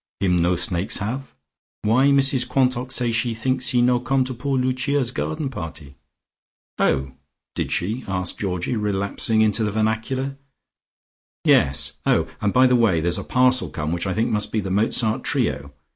[0.19, 1.31] Him no snakes have?
[1.83, 5.95] Why Mrs Quantock say she thinks he no come to poo' Lucia's party garden?"
[6.79, 7.11] "Oh,
[7.53, 10.37] did she?" asked Georgie relapsing into the vernacular.
[11.45, 14.59] "Yes, oh, and by the way there's a parcel come which I think must be
[14.59, 15.71] the Mozart trio.